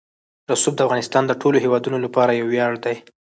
[0.51, 2.95] رسوب د افغانستان د ټولو هیوادوالو لپاره یو ویاړ دی.